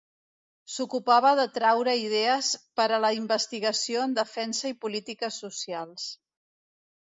[0.75, 2.49] S'ocupava de traure idees
[2.81, 6.09] per a la investigació en defensa i polítiques socials.